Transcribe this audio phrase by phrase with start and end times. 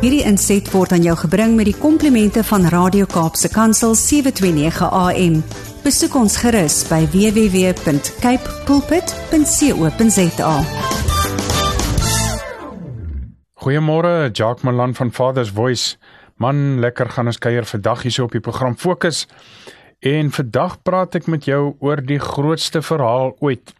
[0.00, 5.34] Hierdie inset word aan jou gebring met die komplimente van Radio Kaapse Kansel 729 AM.
[5.84, 10.54] Besoek ons gerus by www.cape pulpit.co.za.
[13.60, 16.00] Goeiemôre, Jacques Malan van Father's Voice.
[16.40, 19.26] Man, lekker gaan ons kuier vandag hier so op die program Fokus.
[20.00, 23.76] En vandag praat ek met jou oor die grootste verhaal ooit.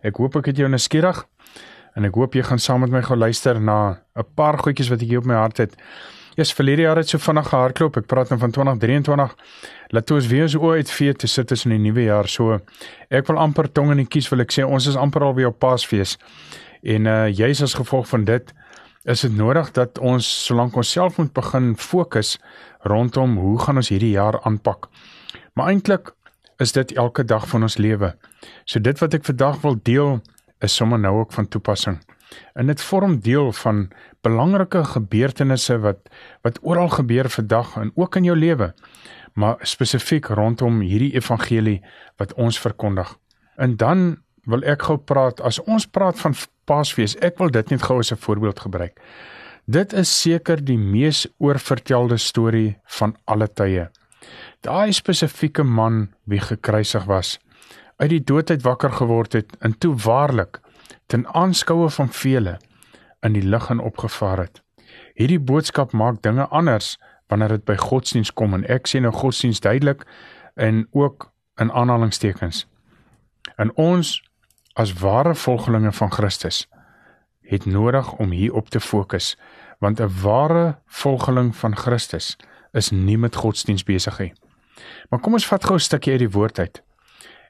[0.00, 1.26] Ek hoop ek het jou nuuskierig
[1.98, 5.02] en ek hoop jy gaan saam met my gou luister na 'n paar goedjies wat
[5.02, 5.74] ek hier op my hart het.
[6.36, 7.96] Eers verlede jaar het so vinnig gehardloop.
[7.96, 9.34] Ek praat nou van 2023.
[9.90, 12.60] Laat ons weer so uit vee te sit tussen die nuwe jaar so.
[13.10, 15.48] Ek wil amper tong in die kies wil ek sê ons is amper al weer
[15.48, 16.16] op Paasfees.
[16.82, 18.54] En uh jy's as gevolg van dit
[19.04, 22.38] is dit nodig dat ons solank ons self moet begin fokus
[22.82, 24.88] rondom hoe gaan ons hierdie jaar aanpak.
[25.54, 26.14] Maar eintlik
[26.58, 28.14] is dit elke dag van ons lewe.
[28.64, 30.20] So dit wat ek vandag wil deel
[30.60, 31.98] is sommer nou ook van toepassing.
[32.54, 33.88] En dit vorm deel van
[34.20, 36.10] belangrike gebeurtenisse wat
[36.42, 38.74] wat oral gebeur vandag en ook in jou lewe,
[39.34, 41.80] maar spesifiek rondom hierdie evangelie
[42.16, 43.16] wat ons verkondig.
[43.56, 46.34] En dan wil ek gou praat as ons praat van
[46.68, 49.00] Paasfees, ek wil dit net gou as 'n voorbeeld gebruik.
[49.66, 53.88] Dit is seker die mees oorvertelde storie van alle tye.
[54.60, 57.38] Daai spesifieke man wie gekruisig was,
[57.98, 60.60] uit die doodheid wakker geword het en toe waarlik
[61.06, 62.58] ten aanskoue van vele
[63.20, 64.62] in die lig en opgevaar het.
[65.14, 69.60] Hierdie boodskap maak dinge anders wanneer dit by godsdiens kom en ek sien nou godsdiens
[69.60, 70.06] duidelik
[70.54, 72.66] en ook in aanhalingstekens.
[73.56, 74.14] En ons
[74.78, 76.66] as ware volgelinge van Christus
[77.42, 79.36] het nodig om hier op te fokus
[79.78, 82.36] want 'n ware volgeling van Christus
[82.72, 84.32] is nie met godsdiens besig nie.
[85.10, 86.82] Maar kom ons vat gou 'n stukkie uit die woord uit.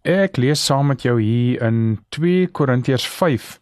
[0.00, 3.58] Ek lees saam met jou hier in 2 Korintiërs 5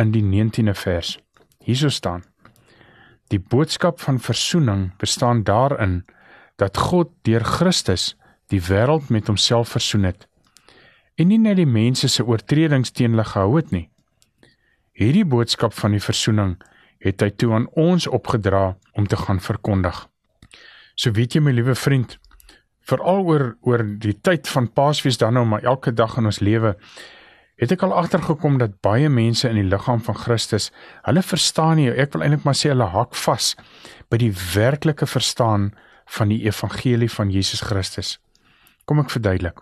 [0.00, 1.18] in die 19de vers.
[1.60, 2.24] Hierso staan:
[3.28, 6.04] Die boodskap van verzoening bestaan daarin
[6.56, 8.16] dat God deur Christus
[8.48, 10.26] die wêreld met homself versoen het
[11.20, 13.90] en nie net die mense se oortredings teen hulle gehou het nie.
[14.96, 16.56] Hierdie boodskap van die verzoening
[17.04, 20.08] het hy toe aan ons opgedra om te gaan verkondig.
[20.96, 22.16] So weet jy my liewe vriend,
[22.88, 26.76] veral oor oor die tyd van Paasfees dan nou maar elke dag in ons lewe
[27.62, 30.70] het ek al agtergekom dat baie mense in die liggaam van Christus,
[31.06, 33.52] hulle verstaan nie, ek wil eintlik maar sê hulle hak vas
[34.10, 35.68] by die werklike verstaan
[36.16, 38.16] van die evangelie van Jesus Christus.
[38.88, 39.60] Kom ek verduidelik.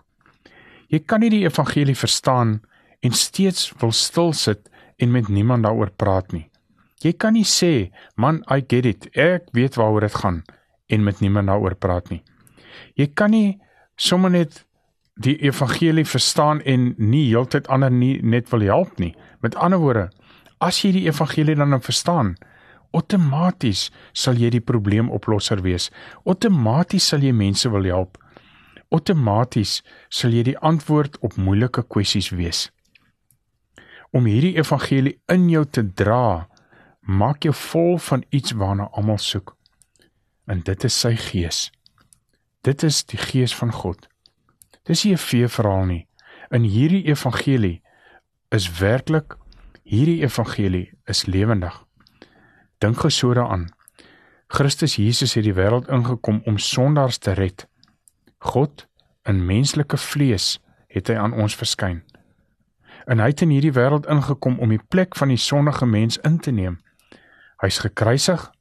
[0.89, 2.57] Jy kan nie die evangelie verstaan
[3.05, 6.47] en steeds wil stil sit en met niemand daaroor praat nie.
[7.05, 9.07] Jy kan nie sê, "Man, I get it.
[9.13, 10.43] Ek weet waaroor dit gaan."
[10.91, 12.21] en met niemand daaroor praat nie.
[12.95, 13.59] Jy kan nie
[13.95, 14.63] sommer net
[15.21, 19.13] die evangelie verstaan en nie heeltyd ander nie net wil help nie.
[19.41, 20.09] Met ander woorde,
[20.59, 22.35] as jy die evangelie dan nou verstaan,
[22.91, 25.89] outomaties sal jy die probleemoplosser wees.
[26.25, 28.17] Outomaties sal jy mense wil help.
[28.91, 29.79] Outomaties
[30.09, 32.69] sal jy die antwoord op moeilike kwessies wees.
[34.11, 36.47] Om hierdie evangelie in jou te dra,
[37.07, 39.55] maak jou vol van iets waarna almal soek.
[40.51, 41.69] En dit is sy gees.
[42.61, 44.07] Dit is die gees van God.
[44.83, 46.07] Dis nie 'n fee verhaal nie.
[46.49, 47.81] In hierdie evangelie
[48.49, 49.37] is werklik
[49.83, 51.85] hierdie evangelie is lewendig.
[52.77, 53.73] Dink geso daaraan.
[54.47, 57.67] Christus Jesus het die wêreld ingekom om sondaars te red.
[58.37, 58.87] God
[59.23, 62.03] in menslike vlees het hy aan ons verskyn.
[63.05, 66.39] En hy het in hierdie wêreld ingekom om die plek van die sondige mens in
[66.39, 66.79] te neem.
[67.61, 68.51] Hy's gekruisig,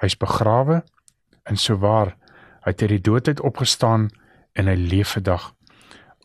[0.00, 0.84] hy's begrawe
[1.44, 2.16] en souwaar
[2.64, 4.08] Hy het uit die dood uit opgestaan
[4.52, 5.52] en hy leef vandag.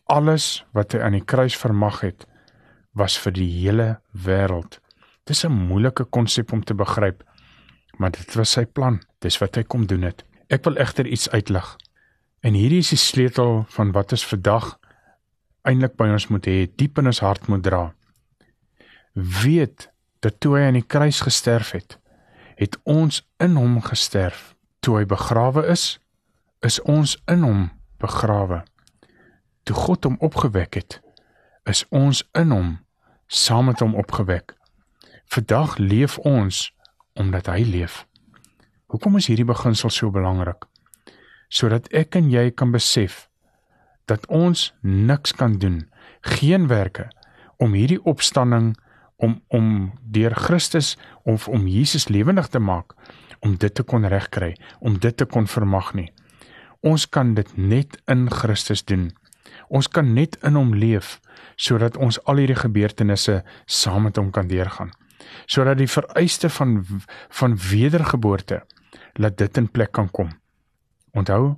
[0.05, 2.27] Alles wat hy aan die kruis vermag het,
[2.93, 4.79] was vir die hele wêreld.
[5.25, 7.23] Dis 'n moeilike konsep om te begryp,
[7.97, 9.01] maar dit was sy plan.
[9.19, 10.23] Dis wat hy kom doen het.
[10.49, 11.77] Ek wil egter iets uitlig.
[12.41, 14.79] En hierdie is die sleutel van wat ons vandag
[15.65, 17.93] eintlik by ons moet hê, diep in ons hart moet dra.
[19.13, 19.89] Weet
[20.25, 21.97] dat toe hy aan die kruis gesterf het,
[22.55, 24.53] het ons in hom gesterf.
[24.85, 25.97] Toe hy begrawe is,
[26.65, 27.65] is ons in hom
[28.01, 28.63] begrawe.
[29.65, 30.99] Toe God hom opgewek het,
[31.69, 32.71] is ons in hom
[33.27, 34.55] saam met hom opgewek.
[35.29, 36.69] Vandag leef ons
[37.13, 38.03] omdat hy leef.
[38.89, 40.65] Hoekom is hierdie beginsel so belangrik?
[41.49, 43.27] Sodat ek en jy kan besef
[44.09, 45.83] dat ons niks kan doen,
[46.21, 47.07] geen werke
[47.61, 48.73] om hierdie opstanding
[49.21, 52.97] om om deur Christus of om Jesus lewendig te maak
[53.45, 56.09] om dit te kon regkry, om dit te kon vermag nie.
[56.85, 59.09] Ons kan dit net in Christus doen.
[59.73, 61.19] Ons kan net in hom leef
[61.57, 64.91] sodat ons al hierdie gebeurtenisse saam met hom kan deurgaan.
[65.45, 66.85] sodat die vereiste van
[67.29, 68.63] van wedergeboorte
[69.13, 70.29] laat dit in plek kan kom.
[71.11, 71.55] Onthou,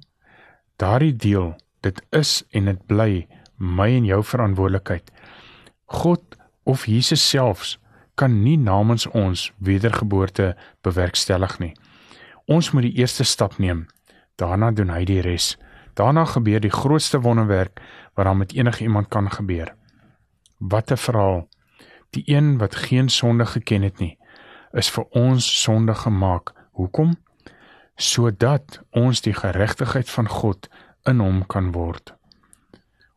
[0.75, 3.27] daardie deel, dit is en dit bly
[3.57, 5.11] my en jou verantwoordelikheid.
[5.85, 7.77] God of Jesus selfs
[8.15, 11.73] kan nie namens ons wedergeboorte bewerkstellig nie.
[12.45, 13.87] Ons moet die eerste stap neem.
[14.37, 15.55] Daarna doen hy die res.
[15.97, 17.81] Daarna gebeur die grootste wonderwerk
[18.13, 19.73] wat dan met enige iemand kan gebeur.
[20.57, 21.47] Wat 'n verhaal.
[22.09, 24.17] Die een wat geen sonde geken het nie,
[24.71, 26.53] is vir ons sonde gemaak.
[26.71, 27.17] Hoekom?
[27.95, 30.69] Sodat ons die geregtigheid van God
[31.03, 32.13] in hom kan word.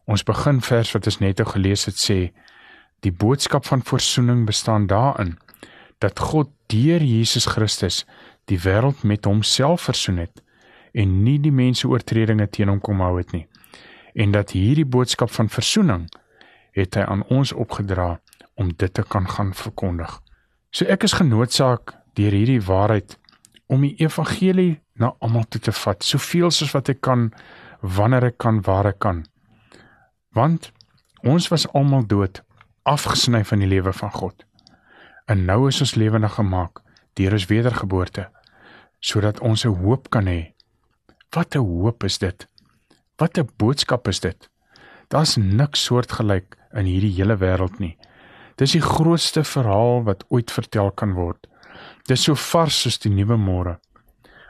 [0.05, 2.33] Ons begin vers wat ons net nou gelees het sê
[3.01, 5.39] die boodskap van verzoening bestaan daarin
[5.99, 8.05] dat God deur Jesus Christus
[8.45, 10.43] die wêreld met homself versoen het
[10.93, 13.47] en nie die mense oortredinge teen hom kom hou het nie
[14.15, 16.09] en dat hierdie boodskap van versoening
[16.77, 18.19] het hy aan ons opgedra
[18.61, 20.21] om dit te kan gaan verkondig.
[20.71, 23.17] So ek is genoodsaak deur hierdie waarheid
[23.71, 27.31] om die evangelie na almal toe te vat, soveel soos wat ek kan,
[27.81, 29.25] wanneer ek kan, waar ek kan.
[30.37, 30.71] Want
[31.27, 32.43] ons was almal dood,
[32.83, 34.45] afgesny van die lewe van God.
[35.31, 36.83] En nou is ons lewendig gemaak
[37.19, 38.29] deur ons wedergeboorte
[39.01, 40.53] sodat ons 'n hoop kan hê.
[41.31, 42.49] Wat 'n hoop is dit?
[43.17, 44.51] Wat 'n boodskap is dit?
[45.09, 47.99] Daar's niks soortgelyk in hierdie hele wêreld nie.
[48.55, 51.47] Dis die grootste verhaal wat ooit vertel kan word.
[52.07, 53.79] Dis so vars soos die nuwe môre.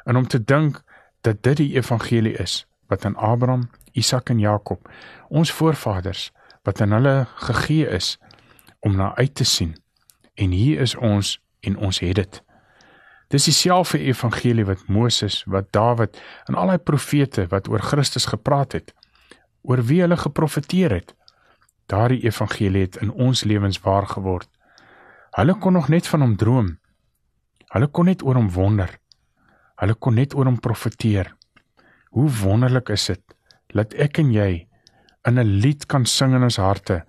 [0.05, 0.83] En om te dink
[1.21, 4.91] dat dit die evangelie is wat aan Abraham, Isak en Jakob,
[5.29, 8.19] ons voorvaders, wat aan hulle gegee is
[8.81, 9.77] om na uit te sien.
[10.35, 12.43] En hier is ons en ons het dit.
[13.31, 16.19] Dis dieselfde evangelie wat Moses, wat Dawid
[16.51, 18.91] en al die profete wat oor Christus gepraat het,
[19.63, 21.15] oor wie hulle geprofeteer het.
[21.91, 24.49] Daardie evangelie het in ons lewens waar geword.
[25.39, 26.73] Hulle kon nog net van hom droom.
[27.71, 28.97] Hulle kon net oor hom wonder.
[29.79, 31.31] Hulle kon net oor hom profeteer.
[32.11, 33.23] Hoe wonderlik is dit
[33.71, 34.67] dat ek en jy
[35.29, 37.05] in 'n lied kan sing in ons harte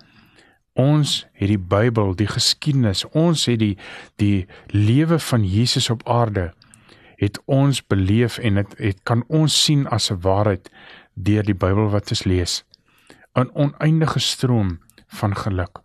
[0.73, 3.77] Ons het die Bybel, die geskiedenis, ons het die
[4.15, 6.51] die lewe van Jesus op aarde
[7.21, 10.71] het ons beleef en dit het, het kan ons sien as 'n waarheid
[11.13, 12.63] deur die Bybel wat ons lees.
[13.35, 15.79] 'n Oneindige stroom van geluk.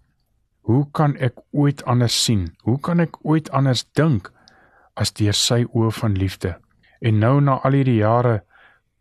[0.60, 2.56] Hoe kan ek ooit anders sien?
[2.62, 4.32] Hoe kan ek ooit anders dink
[4.94, 6.56] as deur sy oë van liefde?
[7.00, 8.42] En nou na al hierdie jare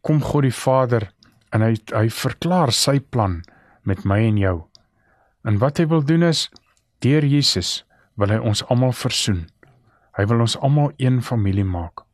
[0.01, 1.11] kom God die Vader
[1.49, 3.43] en hy hy verklaar sy plan
[3.83, 4.57] met my en jou.
[5.45, 6.47] En wat hy wil doen is
[7.05, 7.83] deur Jesus
[8.17, 9.45] wil hy ons almal versoen.
[10.17, 12.05] Hy wil ons almal een familie maak.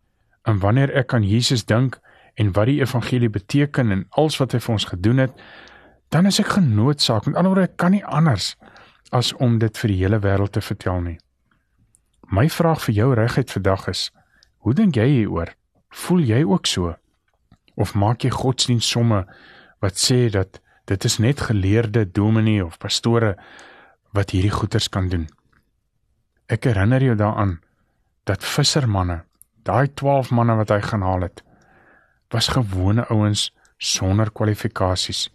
[0.50, 2.00] En wanneer ek aan Jesus dink
[2.36, 5.36] en wat die evangelie beteken en alles wat hy vir ons gedoen het,
[6.12, 8.56] dan is ek genoodsaak, met ander woorde, ek kan nie anders
[9.16, 11.18] as om dit vir die hele wêreld te vertel nie.
[12.32, 14.10] My vraag vir jou regheid vandag is:
[14.64, 15.54] Hoe dink jy hieroor?
[16.04, 16.96] Voel jy ook so?
[17.76, 19.26] Of maak jy godsdienst somme
[19.84, 23.36] wat sê dat dit is net geleerde dominee of pastore
[24.12, 25.28] wat hierdie goeters kan doen.
[26.52, 27.60] Ek herinner jou daaraan
[28.28, 29.22] dat vissermanne,
[29.64, 31.44] daai 12 manne wat hy gaan haal het,
[32.32, 35.30] was gewone ouens sonder kwalifikasies.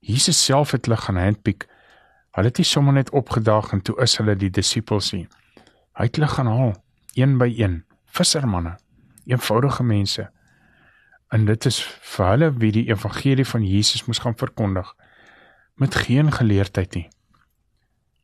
[0.00, 1.66] Jesus self het hulle gaan handpick.
[2.34, 5.26] Hulle het nie sommer net opgedaag en toe is hulle die disippels nie.
[5.98, 6.72] Hy het hulle gaan haal
[7.18, 8.78] een by een, vissermanne,
[9.28, 10.30] eenvoudige mense
[11.32, 11.78] En dit is
[12.12, 14.90] vir hulle wie die evangelie van Jesus moes gaan verkondig
[15.80, 17.08] met geen geleerdheid nie.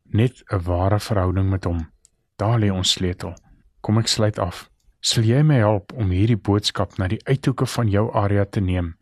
[0.05, 1.91] Net 'n ware verhouding met hom.
[2.37, 3.35] Daar lê ons sleutel.
[3.81, 4.71] Kom ek sluit af.
[5.01, 8.97] Sal jy my help om hierdie boodskap na die uithoeke van jou area te neem?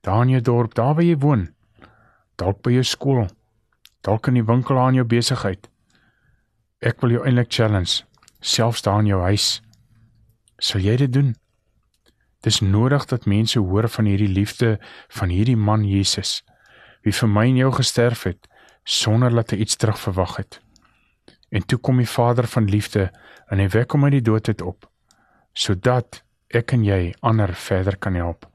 [0.00, 1.54] Daar in jou dorp, daar waar jy woon.
[2.36, 3.26] Dalk by jou skool.
[4.00, 5.68] Dalk in die winkel aan jou besigheid.
[6.80, 8.04] Ek wil jou eintlik challenge,
[8.40, 9.62] selfs daar in jou huis.
[10.58, 11.34] Sal jy dit doen?
[12.40, 14.78] Dis nodig dat mense hoor van hierdie liefde
[15.08, 16.40] van hierdie man Jesus
[17.04, 18.48] wie vir my en jou gesterf het
[18.84, 20.60] sonder dat hy iets terugverwag het.
[21.50, 23.10] En toe kom die Vader van liefde
[23.50, 24.88] en hy wek hom uit die dood uit op
[25.52, 26.22] sodat
[26.54, 28.46] ek en jy ander verder kan help.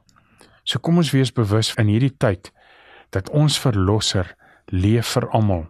[0.64, 2.52] So kom ons wees bewus in hierdie tyd
[3.14, 4.32] dat ons verlosser
[4.72, 5.66] leef vir almal.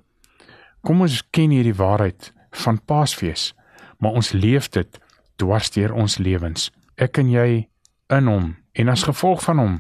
[0.85, 2.31] Kom ons ken hierdie waarheid
[2.63, 3.51] van Paasfees,
[3.99, 4.99] maar ons leef dit
[5.41, 6.69] dwars deur ons lewens.
[6.95, 7.65] Ek en jy
[8.13, 9.75] in hom en as gevolg van hom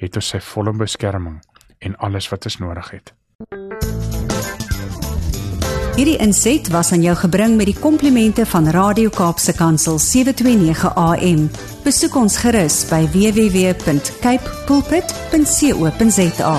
[0.00, 1.40] het ons sy volle beskerming
[1.78, 3.12] en alles wat ons nodig het.
[5.92, 11.50] Hierdie inset was aan jou gebring met die komplimente van Radio Kaapse Kansel 729 AM.
[11.84, 16.56] Besoek ons gerus by www.cape pulpit.co.za.